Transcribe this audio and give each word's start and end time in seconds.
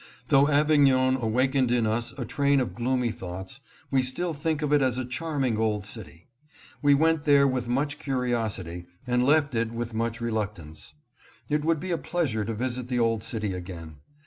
Though 0.29 0.47
Avignon 0.47 1.15
awakened 1.17 1.71
in 1.71 1.85
us 1.85 2.11
a 2.17 2.25
train 2.25 2.59
of 2.59 2.73
gloomy 2.73 3.11
thoughts, 3.11 3.59
we 3.91 4.01
still 4.01 4.33
think 4.33 4.63
of 4.63 4.73
it 4.73 4.81
as 4.81 4.97
a 4.97 5.05
charming 5.05 5.59
old 5.59 5.85
city. 5.85 6.27
We 6.81 6.95
went 6.95 7.21
there 7.21 7.47
with 7.47 7.69
much 7.69 7.99
curiosity 7.99 8.87
and 9.05 9.23
left 9.23 9.53
it 9.53 9.71
with 9.71 9.93
much 9.93 10.19
reluctance. 10.19 10.95
It 11.49 11.63
would 11.63 11.79
be 11.79 11.91
a 11.91 11.99
pleasure 11.99 12.43
to 12.43 12.55
visit 12.55 12.87
the 12.87 12.97
old 12.97 13.21
city 13.21 13.53
again. 13.53 13.97